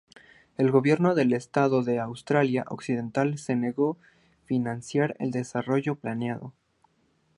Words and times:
El 0.57 0.71
Gobierno 0.71 1.13
del 1.13 1.31
Estado 1.31 1.83
de 1.83 1.99
Australia 1.99 2.65
Occidental 2.69 3.37
se 3.37 3.55
negó 3.55 3.99
a 4.01 4.47
financiar 4.47 5.15
el 5.19 5.29
desarrollo 5.29 5.93
planeado. 5.93 6.55